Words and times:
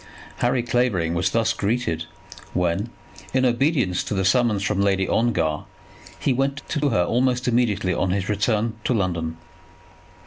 Harry 0.37 0.63
Clavering 0.63 1.13
was 1.13 1.29
thus 1.29 1.53
greeted 1.53 2.05
when 2.53 2.89
in 3.35 3.45
obedience 3.45 4.03
to 4.03 4.15
the 4.15 4.25
summons 4.25 4.63
from 4.63 4.81
Lady 4.81 5.07
Ongar, 5.07 5.65
he 6.19 6.33
went 6.33 6.63
to 6.69 6.89
her 6.89 7.03
almost 7.03 7.47
immediately 7.47 7.93
on 7.93 8.09
his 8.09 8.27
return 8.27 8.77
to 8.85 8.95
London. 8.95 9.37